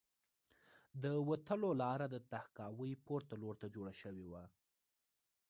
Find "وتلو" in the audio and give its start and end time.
1.29-1.69